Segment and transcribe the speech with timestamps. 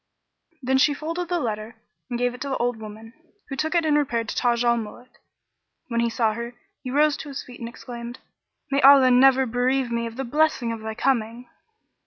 [0.63, 1.75] Then she folded the letter
[2.09, 3.13] and gave it to the old woman,
[3.49, 5.05] who took it and repaired to Taj al Muluk.
[5.19, 8.17] And when he saw her, he rose to his feet and exclaimed,
[8.71, 11.47] "May Allah never bereave me of the blessing of thy coming!"